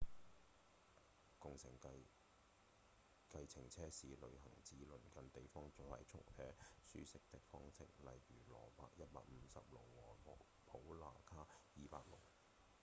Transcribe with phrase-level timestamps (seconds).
[1.37, 1.89] 共乘計
[3.47, 6.55] 程車是旅行至鄰近地方快速且
[6.91, 12.19] 舒適的方式例如帕羅150努和普那卡200努